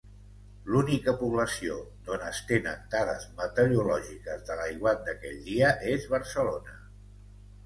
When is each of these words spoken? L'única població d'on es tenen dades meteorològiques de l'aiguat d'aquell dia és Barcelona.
L'única 0.75 1.11
població 1.17 1.75
d'on 2.07 2.23
es 2.29 2.39
tenen 2.51 2.81
dades 2.95 3.27
meteorològiques 3.43 4.43
de 4.49 4.57
l'aiguat 4.61 5.05
d'aquell 5.11 5.39
dia 5.53 5.71
és 5.95 6.09
Barcelona. 6.17 6.77